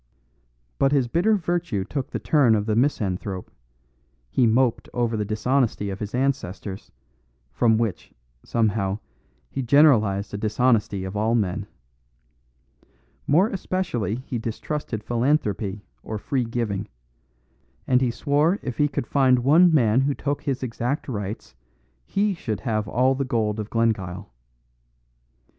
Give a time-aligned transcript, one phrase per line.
[0.79, 3.51] But his bitter virtue took the turn of the misanthrope;
[4.31, 6.91] he moped over the dishonesty of his ancestors,
[7.51, 8.11] from which,
[8.43, 8.97] somehow,
[9.51, 11.67] he generalised a dishonesty of all men.
[13.27, 16.87] More especially he distrusted philanthropy or free giving;
[17.85, 21.53] and he swore if he could find one man who took his exact rights
[22.07, 24.33] he should have all the gold of Glengyle.